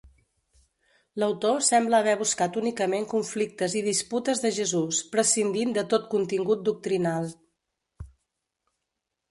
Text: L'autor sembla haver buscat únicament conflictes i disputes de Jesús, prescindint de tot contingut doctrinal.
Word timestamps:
L'autor 1.23 1.59
sembla 1.67 1.99
haver 2.03 2.15
buscat 2.21 2.57
únicament 2.61 3.05
conflictes 3.11 3.77
i 3.83 3.85
disputes 3.89 4.43
de 4.47 4.53
Jesús, 4.57 5.03
prescindint 5.13 5.77
de 5.77 5.85
tot 5.93 6.11
contingut 6.17 6.67
doctrinal. 6.73 7.33